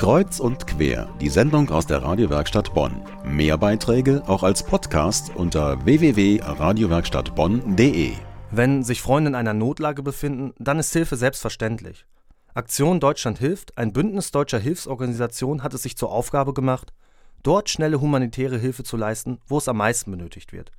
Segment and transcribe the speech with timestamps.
[0.00, 3.02] Kreuz und quer, die Sendung aus der Radiowerkstatt Bonn.
[3.22, 8.12] Mehr Beiträge auch als Podcast unter www.radiowerkstattbonn.de.
[8.50, 12.06] Wenn sich Freunde in einer Notlage befinden, dann ist Hilfe selbstverständlich.
[12.54, 16.94] Aktion Deutschland hilft, ein Bündnis deutscher Hilfsorganisationen, hat es sich zur Aufgabe gemacht,
[17.42, 20.72] dort schnelle humanitäre Hilfe zu leisten, wo es am meisten benötigt wird.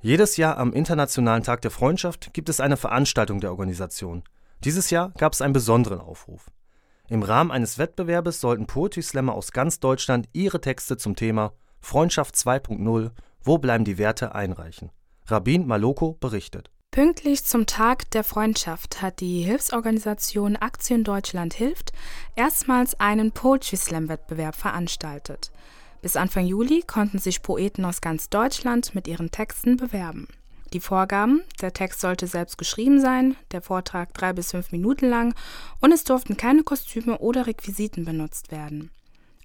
[0.00, 4.24] Jedes Jahr am Internationalen Tag der Freundschaft gibt es eine Veranstaltung der Organisation.
[4.64, 6.50] Dieses Jahr gab es einen besonderen Aufruf.
[7.10, 12.36] Im Rahmen eines Wettbewerbes sollten Poetry Slammer aus ganz Deutschland ihre Texte zum Thema Freundschaft
[12.36, 13.10] 2.0
[13.42, 14.92] Wo bleiben die Werte einreichen.
[15.26, 16.70] Rabin Maloko berichtet.
[16.92, 21.92] Pünktlich zum Tag der Freundschaft hat die Hilfsorganisation Aktion Deutschland hilft
[22.36, 25.50] erstmals einen Poetry Slam Wettbewerb veranstaltet.
[26.02, 30.28] Bis Anfang Juli konnten sich Poeten aus ganz Deutschland mit ihren Texten bewerben.
[30.72, 35.34] Die Vorgaben: Der Text sollte selbst geschrieben sein, der Vortrag drei bis fünf Minuten lang
[35.80, 38.90] und es durften keine Kostüme oder Requisiten benutzt werden.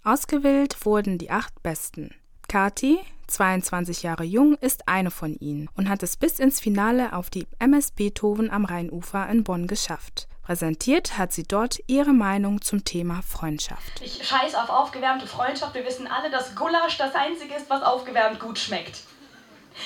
[0.03, 2.13] Ausgewählt wurden die acht Besten.
[2.47, 7.31] Kati, 22 Jahre jung, ist eine von ihnen und hat es bis ins Finale auf
[7.31, 10.28] die MS Beethoven am Rheinufer in Bonn geschafft.
[10.44, 14.00] Präsentiert hat sie dort ihre Meinung zum Thema Freundschaft.
[14.00, 15.73] Ich scheiß auf aufgewärmte Freundschaft.
[15.73, 19.00] Wir wissen alle, dass Gulasch das Einzige ist, was aufgewärmt gut schmeckt.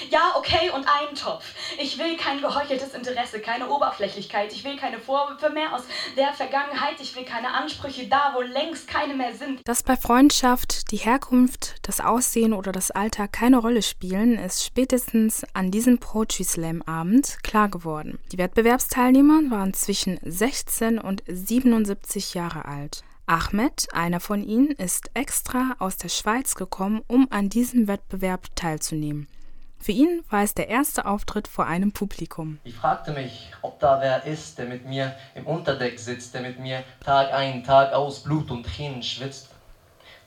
[0.10, 1.46] Ja, okay, und Eintopf.
[1.78, 4.52] Ich will kein geheucheltes Interesse, keine Oberflächlichkeit.
[4.54, 5.84] Ich will keine Vorwürfe mehr aus
[6.16, 7.00] der Vergangenheit.
[7.00, 9.68] Ich will keine Ansprüche da, wo längst keine mehr sind.
[9.68, 15.44] Dass bei Freundschaft die Herkunft, das Aussehen oder das Alter keine Rolle spielen, ist spätestens
[15.54, 18.20] an diesem Poetry Slam Abend klar geworden.
[18.32, 23.04] Die Wettbewerbsteilnehmer waren zwischen 16 und 77 Jahre alt.
[23.26, 29.28] Ahmed, einer von ihnen, ist extra aus der Schweiz gekommen, um an diesem Wettbewerb teilzunehmen.
[29.82, 32.60] Für ihn war es der erste Auftritt vor einem Publikum.
[32.66, 36.60] Ich fragte mich, ob da wer ist, der mit mir im Unterdeck sitzt, der mit
[36.60, 39.50] mir Tag ein, Tag aus Blut und Tränen schwitzt,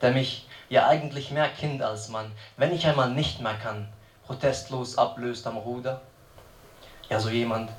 [0.00, 3.88] der mich ja eigentlich mehr Kind als Mann, wenn ich einmal nicht mehr kann,
[4.24, 6.00] protestlos ablöst am Ruder.
[7.10, 7.70] Ja, so jemand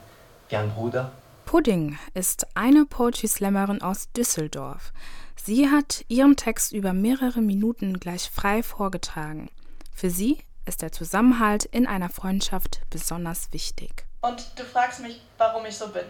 [0.50, 1.12] wie ein Bruder.
[1.46, 4.94] Pudding ist eine Poetry Slammerin aus Düsseldorf.
[5.36, 9.50] Sie hat ihren Text über mehrere Minuten gleich frei vorgetragen.
[9.92, 14.06] Für sie ist der Zusammenhalt in einer Freundschaft besonders wichtig.
[14.22, 16.06] Und du fragst mich, warum ich so bin.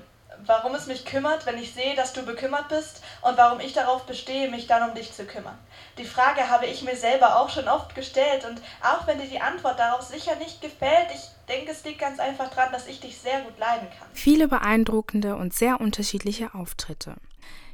[0.45, 4.05] Warum es mich kümmert, wenn ich sehe, dass du bekümmert bist und warum ich darauf
[4.05, 5.57] bestehe, mich dann um dich zu kümmern.
[5.97, 9.39] Die Frage habe ich mir selber auch schon oft gestellt und auch wenn dir die
[9.39, 13.19] Antwort darauf sicher nicht gefällt, ich denke, es liegt ganz einfach daran, dass ich dich
[13.19, 14.07] sehr gut leiden kann.
[14.13, 17.15] Viele beeindruckende und sehr unterschiedliche Auftritte.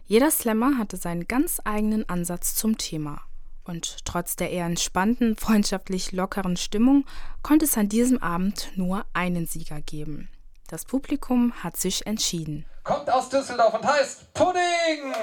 [0.05, 3.21] Jeder Slammer hatte seinen ganz eigenen Ansatz zum Thema.
[3.69, 7.05] Und trotz der eher entspannten, freundschaftlich lockeren Stimmung
[7.43, 10.27] konnte es an diesem Abend nur einen Sieger geben.
[10.67, 12.65] Das Publikum hat sich entschieden.
[12.83, 15.13] Kommt aus Düsseldorf und heißt Pudding!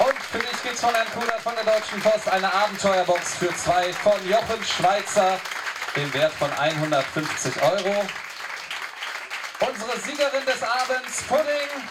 [0.00, 3.90] Und für dich gibt's von Herrn Kuder von der Deutschen Post eine Abenteuerbox für zwei
[3.94, 5.40] von Jochen Schweizer
[5.94, 8.04] im Wert von 150 Euro.
[9.60, 11.88] Unsere Siegerin des Abends, Pudding,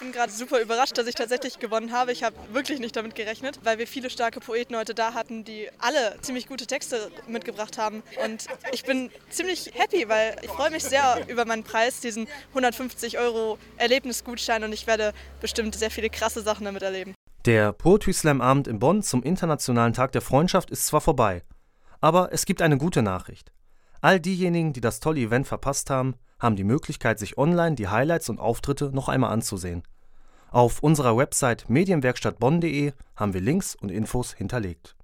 [0.00, 2.10] bin gerade super überrascht, dass ich tatsächlich gewonnen habe.
[2.10, 5.68] Ich habe wirklich nicht damit gerechnet, weil wir viele starke Poeten heute da hatten, die
[5.78, 8.02] alle ziemlich gute Texte mitgebracht haben.
[8.24, 13.18] Und ich bin ziemlich happy, weil ich freue mich sehr über meinen Preis, diesen 150
[13.18, 17.14] Euro Erlebnisgutschein und ich werde bestimmt sehr viele krasse Sachen damit erleben.
[17.44, 21.42] Der Poetry Slam Abend in Bonn zum Internationalen Tag der Freundschaft ist zwar vorbei,
[22.00, 23.52] aber es gibt eine gute Nachricht.
[24.00, 28.28] All diejenigen, die das tolle Event verpasst haben, haben die Möglichkeit, sich online die Highlights
[28.28, 29.82] und Auftritte noch einmal anzusehen.
[30.50, 34.96] Auf unserer Website medienwerkstattbonn.de haben wir Links und Infos hinterlegt